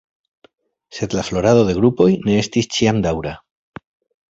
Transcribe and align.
Sed 0.99 1.13
la 1.17 1.25
florado 1.27 1.67
de 1.69 1.77
grupoj 1.81 2.09
ne 2.25 2.39
estis 2.47 2.71
ĉiam 2.79 3.05
daŭra. 3.07 3.37